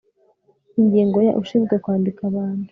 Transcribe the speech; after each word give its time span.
Ingingo 0.79 1.17
ya 1.27 1.33
Ushinzwe 1.41 1.75
kwandika 1.83 2.21
abantu 2.31 2.67